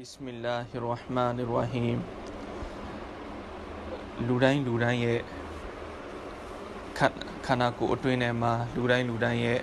[0.00, 1.98] بسم الله الرحمن الرحيم
[4.26, 5.20] လူတိုင်းလူတိုင်းရဲ့
[7.46, 9.60] ခန္ဓာကိုယ်အတွင်းထဲမှာလူတိုင်းလူတိုင်းရဲ့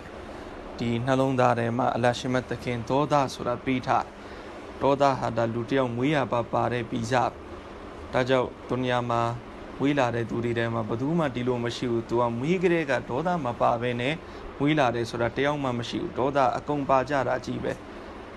[0.80, 4.06] ဒီနှလုံးသားထဲမှာအလရှိမတ်သခင်ဒေါသဆိုတာပြီးထား
[4.82, 7.32] ဒေါသဟာဒါလူတယောက်မွေးရပါပါတဲ့ပြီးစား
[8.14, 9.22] ဒါကြောင့်ဒုနီယာမှာ
[9.82, 14.14] ဝေးလာတဲ့သူတွေထဲမှာဘယ်သူမှဒီလိုမရှိဘူးသူကမွေးကလေးကဒေါသမပါဘဲနဲ့
[14.62, 17.74] ဝေးလာတယ်ဆိုတာတယောက်မှမရှိဘူးဒေါသအကုန်ပါကြတာကြီးပဲ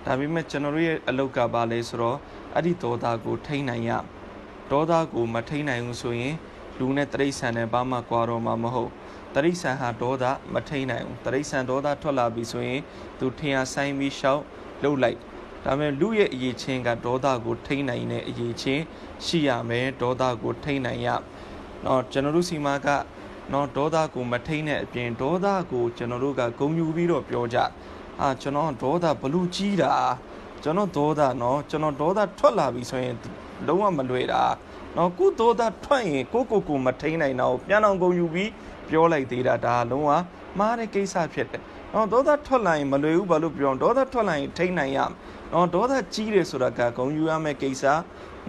[0.06, 2.18] ဒါပေမဲ့ကျွန်တော်တို့ရဲ့အလုတ်ကပါလဲဆိုတော့
[2.56, 3.92] အဲ့ဒီဒေါသကိုထိန်းနိုင်ရ
[4.72, 6.36] ဒေါသကိုမထိန်းနိုင်ဘူးဆိုရင်
[6.80, 8.92] လူနဲ့တရိษံနဲ့ဘာမှကွာတော့မှာမဟုတ်
[9.36, 12.82] တရိษံဟာဒေါသမထိန်းနိုင်ဘူးတရိษံဒေါသထွက်လာပြီဆိုရင်
[13.20, 14.42] သူထင်ရဆိုင်ပြီးရှောက်
[14.84, 15.20] လှုပ်လိုက်
[15.66, 18.84] ဒါပေမဲ့လူရဲ့အရေးချင်းကဒေါသကိုထိန်းနိုင်တဲ့အရေးချင်း
[19.26, 21.08] ရှိရမယ်ဒေါသကိုထိန်းနိုင်ရ
[21.86, 22.88] တော့ကျွန်တော်တို့စီမာက
[23.52, 27.58] နော်ဒေါသကိုမထိန်းတဲ့အပြင်ဒေါသကိုကျွန်တော်တို့ကဂုံယူပြီးတော့ပြောကြ
[28.23, 29.95] အာကျွန်တော်ဒေါသဘလူကြီးတာ
[30.63, 33.15] ကျွန်တော်ဒေါသနော်ကျွန်တော်ဒေါသထွက်လာပြီဆိုရင်
[33.67, 34.43] လုံးဝမလွယ်တာ
[34.97, 38.51] နော်ကုဒေါသထွက်ရင်ကိုကိုကိုမထိန်းနိုင်တော့ပြန်အောင်ဂုံယူပြီး
[38.89, 40.11] ပြောလိုက်သေးတာဒါလုံးဝ
[40.59, 41.63] မှားတဲ့ကိစ္စဖြစ်တယ်
[41.95, 44.99] နော်ဒေါသထွက်လာရင်မလွယ်ဘူးဘာလို့ပြောဒေါသထွက်လာရင်ထိန်းနိုင်ရ
[45.53, 47.85] နော်ဒေါသကြီးတယ်ဆိုတာကဂုံယူရမယ့်ကိစ္စ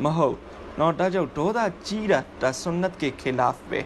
[0.03, 0.37] မဟုတ်
[0.79, 3.79] နော်ဒါကြောင့်ဒေါသကြီးတာဒါဆွန်နတ်ကေခေလာဖ်ပဲ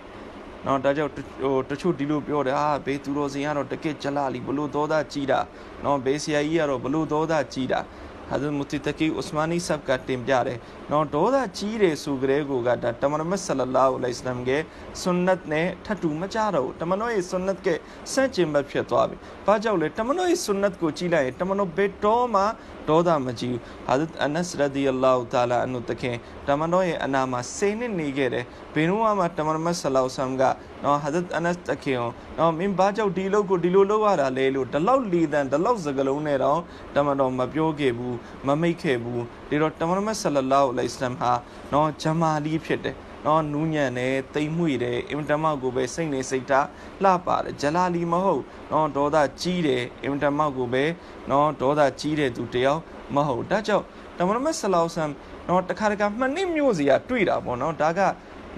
[0.65, 5.39] နော်ဒါကြောင့်ဟိုတချို့ဒီလိုပြောတယ်ဟာဘေးသူတော်စင်ကတော့တကက်ကြလာလီဘလို့ဒေါသကြီးတာ
[5.85, 7.79] နော်ဘေးဆရာကြီးကတော့ဘလို့ဒေါသကြီးတာ
[8.29, 10.59] ဟာဇ်မူတီတကီဥစမာနီဆပ်ကတင်ပြတယ်
[10.91, 14.61] နော်ဒေါသကြီးတယ်ဆိုကြတဲ့ကိုကဒါတမန်တော်မြတ်ဆလလာဟူအလိုင်စလမ်ရဲ့
[15.01, 17.67] ဆွန်နတ်နဲ့ထပ်တူမကြတော့ဘူးတမန်တော်ရဲ့ဆွန်နတ်က
[18.13, 22.43] စန့်ကျင်ဘက်ဖြစ်သွားပြီ။ဘာကြောင့်လဲတမန်တော်ရဲ့ဆွန်နတ်ကိုကြည့်လိုက်ရင်တမန်တော်ဘယ်တော့မှ
[22.89, 26.15] ဒေါသမကြီးဟာဇ်အနတ်ရဒီအလ္လာဟူတာလာအန်နုတခင်
[26.47, 30.43] တမန်တော်ရဲ့အနာမှာစိတ်နဲ့နေခဲ့တယ်ဘယ်တော့မှတမန်တော်မြတ်ဆလောဆမ်က
[30.83, 31.97] နော်ဟာဇ်အနတ်တခင်
[32.39, 36.59] နော်မင်းဘာကြောင့်ဒီလောက်ကိုဒီလိုလုပ်ရတာလဲလို့ဒီလောက်လီတန်ဒီလောက်စကလုံးနဲ့တော့
[36.95, 38.14] တမန်တော်မပြောခဲ့ဘူး
[38.47, 41.31] မမိတ်ခဲ့ဘူးဒီတော့တမန်တော်မြတ်ဆလလောအလိုင်စလမ်ဟာ
[41.73, 46.67] နော်ဂျမာလီဖြစ်တယ်နော်နူးညံ့တယ်တိမ်မွေ့တယ်အင်တမကိုပဲစိတ်နေစိတ်ထား
[47.03, 50.83] လှပါတယ်ဂျလာလီမဟုတ်နော်ဒေါသကြီးတယ်အင်တမကိုပဲ
[51.31, 52.81] နော်ဒေါသကြီးတဲ့သူတယောက်
[53.15, 53.85] မဟုတ်ဒါကြောင့်
[54.17, 55.11] တမန်တော်ဆလောဆမ်
[55.47, 58.01] နော်တခါတခါမှနှစ်မျိုးစီကတွေ့တာပေါ့နော်ဒါက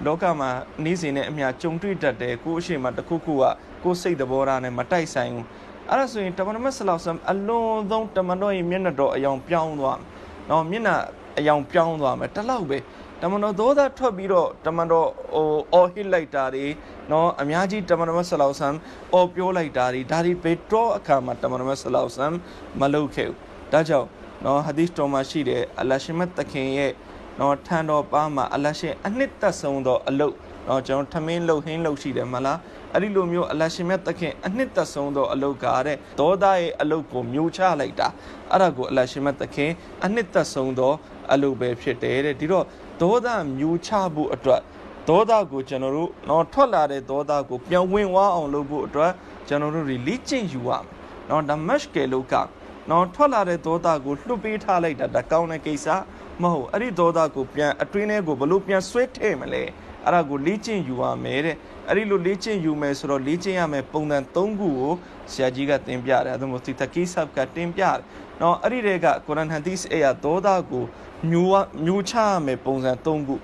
[0.06, 0.50] လောကမှာ
[0.84, 3.44] နေစဉ်နဲ့အမြကြုံတွေ့တတ်တယ်ကိုအရှိမတခုခုက
[3.82, 5.46] ကိုစိတ်သဘောထားနဲ့မတိုက်ဆိုင်ဘူး
[5.90, 9.98] အဲ့ဒါဆိုရင်တမန်တော်ဆလောဆမ်အလွန်ဆုံးတမန်တော်ရဲ့မျက်နှာတော်အယောင်ပြောင်းသွား
[10.50, 10.96] နော်မျက်နှာ
[11.38, 12.78] အယောင်ပြောင်းသွားမယ်တလောက်ပဲ
[13.22, 16.66] တမန်တော်သောသားထွက်ပြီးတော့တမန်တော်ဟိုအော်ဟစ်လိုက်တာတွေ
[17.10, 18.74] နော်အများကြီးတမန်တော်ဆလောဆမ်
[19.14, 22.32] အော်ပြောလိုက်တာတွေဒါတွေပေတော့အခါမှာတမန်တော်ဆလောဆမ်
[22.80, 23.38] မလုပ်ခဲ့ဘူး
[23.72, 24.08] ဒါကြောင့်
[24.44, 26.92] နော်ဟာဒီစ်တော်မှာရှိတဲ့အလရှိမတ်တခင်ရဲ့
[27.40, 30.34] နော်ထန်တော်ပါမှာအလရှိအနှစ်သက်ဆုံးသောအလုတ်
[30.68, 32.58] နော်ကျွန်တော်ထမင်းလှုပ်ဟင်းလှုပ်ရှိတယ်မလား
[32.94, 38.08] အဲ့ဒီလိုမျိုးအလရှိမြတ်သခင်အနှစ်သက်ဆုံးသောအလုတ်ကားတဲ့ဒေါသရဲ့အလုတ်ကိုမျိုးချလိုက်တာ
[38.52, 39.70] အဲ့ဒါကိုအလရှိမြတ်သခင်
[40.04, 40.92] အနှစ်သက်ဆုံးသော
[41.32, 42.64] အလုတ်ပဲဖြစ်တယ်တဲ့ဒီတော့
[43.02, 44.60] ဒေါသမျိုးချဖို့အတွက်
[45.08, 49.12] ဒေါသကိုကျွန်တော်တို့တော့ထွက်လာတဲ့ဒေါသကိုပြန်ဝင်ဝအောင်လုပ်ဖို့အတွက်
[49.48, 50.82] ကျွန်တော်တို့တွေလေ့ကျင့်ယူရမယ်။
[51.28, 52.34] နော်ဒါမတ်ကဲလောက
[52.90, 55.86] နော်ထွက်လာတဲ့ဒေါသကိုလွှတ်ပေးထားလိုက်တာဒါကောင်းတဲ့ကိစ္စ
[56.42, 59.62] မဟုတ်အဲ့ဒီဒေါသကိုပြန်အတွင်းထဲကိုဘလို့ပြန်ဆွဲထည့်မလဲ
[60.04, 61.56] အဲ့ဒါကိုလေ့ကျင့်ယူရမယ်တဲ့
[61.88, 64.92] အဲ့ဒီလိုလေ့ကျင့်ယူမယ်ဆိုတော့လေ့ကျင့်ရမယ်ပုံစံ၃ခုကို
[65.32, 67.98] ဆရာကြီးကသင်ပြတယ်အဲဒါမို့သီတကီဆပ်ကတင်ပြတယ်
[68.40, 70.84] နော်အဲ့ဒီတွေကကုရ်အာန်ဟန်ဒီစ်အရာဒေါသကို
[71.30, 73.36] မျိုးမျိုးချရမယ်ပုံစံ၃ခု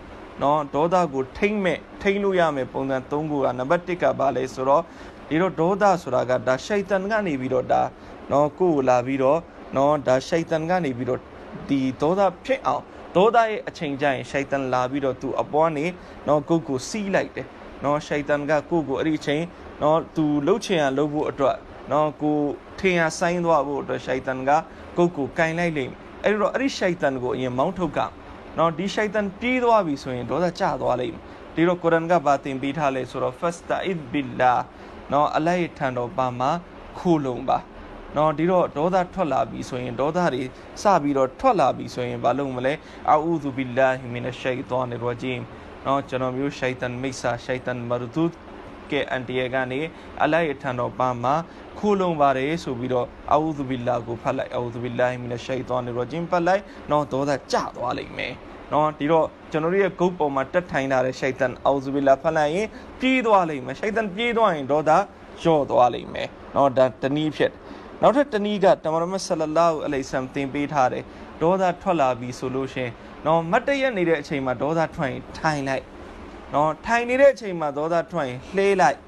[0.43, 4.83] နော်ဒေါသကိုထိမ့်မဲ့ထိမ့်လို့ရမယ်ပုံစံ၃ခုကနံပါတ်၁ကဘာလဲဆိုတော့
[5.29, 7.83] ဒီတော့ဒေါသဆိုတာကဒါရှိုက်တန်ကနေပြီးတော့ဒါ
[8.33, 9.39] နော်ကိုယ်ကိုလာပြီးတော့
[9.77, 11.21] နော်ဒါရှိုက်တန်ကနေပြီးတော့
[11.69, 12.85] ဒီဒေါသဖြစ်အောင်
[13.17, 15.87] ဒေါသရဲ့အချိန်ကျရင်ရှိုက်တန်လာပြီးတော့သူအပေါ်နေ
[16.29, 17.47] နော်ကိုကိုစီးလိုက်တယ်
[17.85, 19.43] နော်ရှိုက်တန်ကကိုကိုအဲ့ဒီအချိန်
[19.83, 21.57] နော်သူလှုပ်ချင်ရလှုပ်ဖို့အတွက်
[21.93, 22.39] နော်ကို
[22.79, 24.51] ထင်ရဆိုင်သွားဖို့အတွက်ရှိုက်တန်က
[24.97, 25.93] ကိုကိုကင်လိုက်လိမ့်
[26.25, 28.01] အဲ့ဒီတော့အဲ့ဒီရှိုက်တန်ကိုအရင်မောင်းထုတ်က
[28.59, 31.23] နော်ဒီရှိုက်တန်ပြေးသွားပြီဆိုရင်ဒေါသကျသွားလိမ့်မယ်
[31.55, 34.59] ဒီတော့ကုရ်အာန်ကဘာသင်ပေးထားလဲဆိုတော့ fasta'id billah
[35.13, 36.51] နော်အလိုက်ထံတော်ပါမှာ
[36.99, 37.59] ခိုးလုံပါ
[38.17, 40.43] နော်ဒီတော့ဒေါသထွက်လာပြီဆိုရင်ဒေါသတွေ
[40.83, 42.73] စပြီးတော့ထွက်လာပြီဆိုရင်ဘာလုပ်မလဲ
[43.11, 45.41] အာဥဇူဘီလာဟီမင်ရှိုင်တောန်ရဂျီမ်
[45.87, 48.25] နော်ကျွန်တော်မျိုးရှိုင်တန်မိတ်ဆာရှိုင်တန်မရဒု
[48.91, 49.81] ကဲအန်တီယကနေ
[50.23, 51.35] အလိုက်အထံတော်ပါမှာ
[51.79, 58.33] ခိုးလုံပါတယ်ဆိုပြီးတော့အာဥဇူဘီလာကိုဖတ်လိုက်အာဥဇူဘီလာဟီမင်ရှိုင်တောန်ရဂျီမ်ဖတ်လိုက်နော်ဒေါသကျသွားလိမ့်မယ်
[58.73, 62.69] နော်ဒီတော့ကျွန်တော်တို့ရဲ့ဂုတ်ပေါ်မှာတက်ထိုင်လာတဲ့ရှိုက်တန်အောဇူဘီလာဖတ်လိုက်ရင်
[63.01, 64.91] ပြေးသွားလိမ့်မယ်ရှိုက်တန်ပြေးသွားရင်ဒေါသ
[65.43, 67.53] လျော့သွားလိမ့်မယ်နော်ဒါတနည်းဖြစ်
[68.03, 71.05] နောက်ထပ်တနည်းကတမန်တော်မြတ်ဆလလာဟူအလိုင်ဆမ်သင်ပေးထားတယ်
[71.41, 72.91] ဒေါသထွက်လာပြီဆိုလို့ရှင်
[73.27, 75.85] နော်မတ်တရက်နေတဲ့အချိန်မှာဒေါသထွက်ရင်ထိုင်လိုက်
[76.55, 78.99] နော်ထိုင်နေတဲ့အချိန်မှာဒေါသထွက်ရင်လှေးလိုက်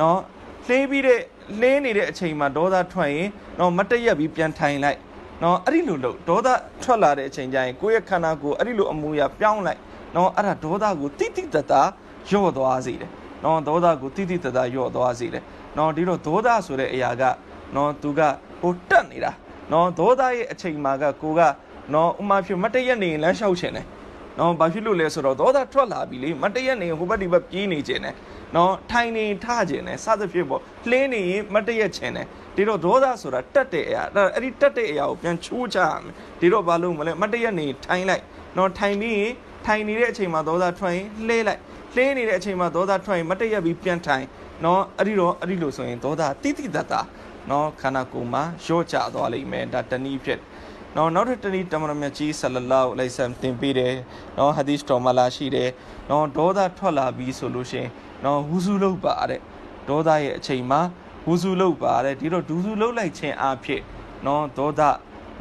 [0.00, 0.18] နော်
[0.66, 1.20] လှေးပြီးတဲ့
[1.60, 3.28] လှေးနေတဲ့အချိန်မှာဒေါသထွက်ရင်
[3.58, 4.98] နော်မတ်တရက်ပြီးပြန်ထိုင်လိုက်
[5.42, 6.48] နော်အဲ့ဒီလိုလို့ဒေါသ
[6.82, 9.80] ထွက်လာတဲ့အချိန်ကျရင်ကိုယ့်ရဲ့ခန္ဓာကိုယ်အဲ့ဒီလိုအမူအရာပြောင်းလိုက်
[10.16, 11.82] နော်အဲ့ဒါဒေါသကိုတိတိတတ်တာ
[12.28, 13.10] လျော့သွားစေတယ်
[13.44, 15.42] နော်ဒေါသကိုတိတိတတ်တာလျော့သွားစေတယ်
[15.78, 17.22] နော်ဒီတော့ဒေါသဆိုတဲ့အရာက
[17.74, 18.20] နော်သူက
[18.60, 19.32] ဟိုတက်နေတာ
[19.72, 21.40] နော်ဒေါသရဲ့အချိန်မှာကကိုက
[21.94, 23.86] နော်ဥမာဖြစ်မတရက်နေရင်လမ်းလျှောက်ချင်တယ်
[24.38, 28.14] နော်ဘာဖြစ်လို့လဲဆိုတော့ဒေါသထွက်လာပြီလေမတရက်နေရင်ဟိုဘက်ဒီဘက်ပြေးနေခြင်းတယ်
[28.56, 30.60] နော်ထိုင်နေထခြင်းတယ်စသဖြင့်ပေါ့
[30.90, 32.26] လှင်းနေရင်မတရက်ခြင်းတယ်
[32.56, 34.02] ဒီတော့ဒေါသဆိုတာတက်တဲ့အရာ
[34.34, 38.22] အဲ့ဒီတက်တဲ့အရာကိုပြန်ချိုးချရမယ်ဒီတော့ဘာလို့မလဲမတရက်နေထိုင်လိုက်
[38.56, 39.32] နော်ထိုင်ပြီးရင်
[39.66, 41.60] ထိုင်နေတဲ့အချိန်မှာဒေါသထွက်ရင်လှဲလိုက်
[41.94, 44.24] လှဲနေတဲ့အချိန်မှာဒေါသထွက်ရင်မတရက်ပြီးပြန်ထိုင်
[44.64, 47.00] နော်အဲ့ဒီတော့အဲ့ဒီလို့ဆိုရင်ဒေါသတိတိတတ်တာ
[47.50, 50.40] နော်ခန္ဓာကိုယ်မှာရော့ကျသွားလိမ့်မယ်ဒါတနည်းဖြစ်
[50.96, 53.94] နော်နောက်တစ်တနည်းတမန်တော်မြတ်ကြီးဆလလောအလိုင်ဆမ်သင်ပေးတယ်
[54.38, 55.70] နော်ဟာဒီစ်တော်မှာလာရှိတယ်
[56.10, 57.90] နော်ဒေါသထွက်လာပြီးဆိုလို့ရှိရင်
[58.24, 59.40] နော်ဝူစုလုပ်ပါတဲ့
[59.88, 60.80] ဒေါသရဲ့အချိန်မှာ
[61.26, 63.82] ဝူစုလုပ်ပါတဲ့ဒီတော့ဒူစုလုပ်လိုက်ခြင်းအဖြစ်
[64.26, 64.82] နော်ဒေါသ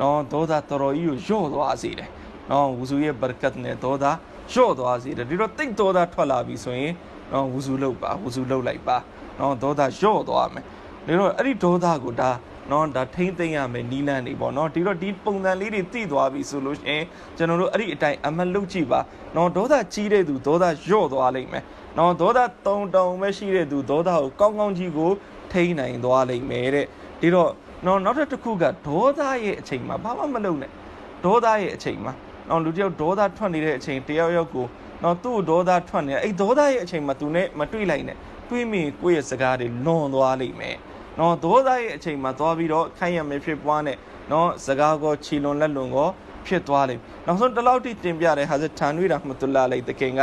[0.02, 2.10] နော်ဒေါသတော်တော်ကြီးကိုညှော့သွားစေတယ်
[2.52, 4.06] နော်ဝူစုရဲ့ဘရကတ်နဲ့ဒေါသ
[4.52, 6.94] ညှော့သွားစေတယ်ဒီတော့တိတ်ဒေါသထွက်လာပြီဆိုရင်
[7.31, 8.98] နော်ဝူစုလုပ်ပါဝူစုလုပ်လိုက်ပါ
[9.40, 10.66] နော်ဒေါသညှော့သွားမယ်
[11.07, 12.30] ဒါတော့အဲ့ဒီဒေါသကိုဒါ
[12.72, 17.04] နော်ဒါထိမ့်သိမ့်ရမယ်နီးလန်းနေပေါ့နော်ဒီတော့ဒီပုံစံလေးတွေသိသွားပြီဆိုလို့ရှိရင်
[17.38, 19.00] ကျွန်တော်တို့အဲ့ဒီအတိုင်းအမလုတ်ကြည့်ပါ
[19.36, 21.63] နော်ဒေါသကြီးတဲ့သူဒေါသညှော့သွားလိမ့်မယ်
[21.98, 25.12] နော်ဒေါသတုံတုံပဲရှိတဲ့သူဒေါသကိုကောင်းကောင်းကြီးကို
[25.52, 26.86] ထိမ့်နိုင်သွားလိမ့်မယ်တဲ့
[27.22, 27.52] ဒီတော့
[27.86, 30.72] နော်နောက်တစ်ခုကဒေါသရဲ့အချိန်မှာဘာမှမလုပ်နဲ့
[31.25, 32.13] ဒေါသရဲ့အချိန်မှာ
[32.50, 34.66] နော်လူတယောက်ဒေါသထွက်နေတဲ့အချိန်တယောက်ယောက်ကို
[35.04, 38.18] နော်သူ့ဒေါသထွက်နေအဲ့ဒေါသရဲ့အချိန်မှာသူနဲ့မတွေ့လိုက်နဲ့
[38.50, 40.78] တွေးမိကိုယ့်ရဲ့စကားတွေလွန်သွားလိမ့်မယ်
[41.19, 43.97] နော်ဒေါသရဲ့အချိန်မှာသွားပြီးတော့ခိုင်းရမယ်ဖြစ်ပွားနဲ့
[44.31, 46.09] နော်စကားကိုချီလွန်လက်လွန်ကို
[46.47, 50.21] ဖြစ်သွားလိမ့်နောက်ဆုံးတလောက်တိတင်ပြတဲ့ဟာဇတ်ထန်ဝီရာမတူလာလိုက်တခင်က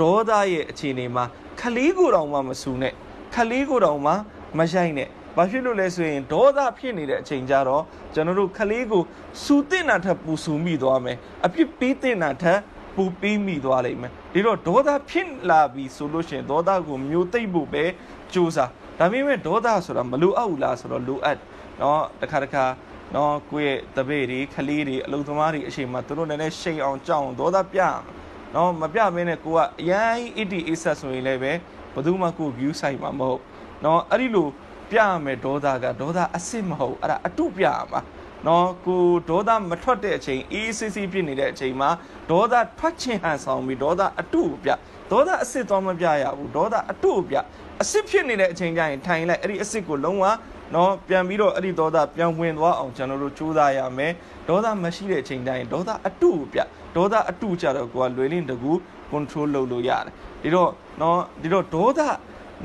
[0.00, 1.24] ဒေါသရဲ့အခြေအနေမှာ
[1.60, 2.92] ခလီးကိုတောင်မှမဆူနဲ့
[3.34, 4.12] ခလီးကိုတောင်မှ
[4.58, 7.82] မရိုက်နဲ့ဘာဖြစ်လို့လဲဆိုရင်ဒေါသဖြစ်နေတဲ့အချိန်ကြတော့
[8.14, 9.02] ကျွန်တော်တို့ခလေးကို
[9.44, 11.16] စူတင်တာထက်ပူစူမိသွားမယ်
[11.46, 12.60] အပြစ်ပေးတင်တာထက်
[12.96, 17.84] ပူပေးမိသွားလိမ့်မယ်ဒီတော့ဒေါသဖြစ်လာပြီဆိုလို့ရှိရင်ဒေါသကိုမျိုးသိမ့်ဖို့ပဲ
[18.32, 21.37] ကြိုးစား ဒါပေမဲ့ဒေါသဆိုတာမလိုအပ်ဘူးလားဆိုတော့လိုအပ်
[21.79, 22.65] เนาะတခါတခါ
[23.15, 28.01] နော်ကိုယ့်ရဲ့တပည့်တွေခလေးတွေအလုံသမားတွေအချိန်မှာသူတို့လည်းလည်းရှိန်အောင်ကြောက်အောင်ဒေါသပြရမယ်
[28.55, 31.51] နော်မပြမင်းနဲ့ကိုကအရန်အစ်တီအစ်ဆက်ဆိုရင်လည်းပဲ
[31.93, 33.39] ဘယ်သူမှကို view site မှာမဟုတ်
[33.85, 34.47] နော်အဲ့ဒီလို
[34.91, 38.01] ပြရမယ်ဒေါသကဒေါသအစ်စ်မဟုတ်အဲ့ဒါအတုပြရမှာ
[38.47, 41.89] နော်ကိုဒေါသမထွက်တဲ့အချိန် ECC ဖြစ်နေတဲ့အချိန်မှာ
[42.31, 44.69] ဒေါသထွက်ခြင်းဟန်ဆောင်ပြီးဒေါသအတုပြ
[45.10, 47.36] ဒေါသအစ်စ်တော့မပြရဘူးဒေါသအတုပြ
[47.80, 50.24] အစ်စ်ဖြစ်နေတဲ့အချိန်ကျရင်ထိုင်လိုက်အဲ့ဒီအစ်စ်ကိုလုံးဝ
[50.74, 54.12] နော်ပြန်ပြီးတော့အဲ့ဒီဒေါသပြန်ဝင်သွားအောင်ကျွန်တော်တို့ကြိုးစားရမယ်
[54.48, 56.58] ဒေါသမရှိတဲ့အချိန်တိုင်းဒေါသအတုပြ
[56.96, 58.72] ဒေါသအတုကြတော့ကိုကလွယ်လင်းတကူ
[59.10, 60.12] control လုပ်လို့ရတယ်
[60.42, 60.70] ဒီတော့
[61.00, 62.00] နော်ဒီတော့ဒေါသ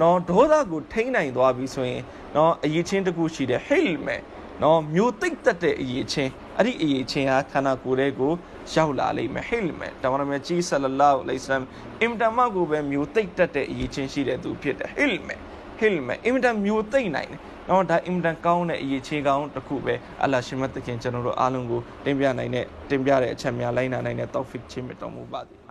[0.01, 2.01] နော်ဒေါသကိုထိန်းနိုင်သွားပြီဆိုရင်
[2.35, 4.21] နော်အရေးချင်းတကူရှိတယ်ဟိတ်မယ်
[4.63, 8.33] နော်မျိုးတိတ်တက်တဲ့အရေးချင်း အဲ့ဒီအရေးချင်းဟာခန္ဓာကိုယ်လေးကို
[8.73, 11.63] ရောက်လာလိမ့်မယ်ဟိတ်မယ်တမန်တော်မြတ်ကြီးဆလလောလဟ်အလိုင်စလမ်
[12.01, 15.39] အင်တမကိုပဲမျိုးတိတ်တက်တဲ့အရေးချင်းရှိတဲ့သူဖြစ်တယ်ဟိတ်မယ်
[15.79, 25.64] ဟိတ်မယ်အင်တမျိုးတိတ်နိုင်တယ်နော်ဒါအင်တန်ကောင်းတဲ့အရေးချင်းကောင်းတစ်ခုပဲအလ္လာရှင်မတ်တခင်ကျွန်တော်တို့အားလုံးကိုတင်ပြနိုင်တဲ့တင်ပြတဲ့အချက်များလိုက်နာနိုင်တဲ့တောက်ဖစ်ချင်းမြတ်တော်မူပါသည်